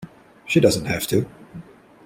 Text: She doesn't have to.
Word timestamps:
She 0.47 0.59
doesn't 0.59 0.85
have 0.85 1.05
to. 1.09 1.27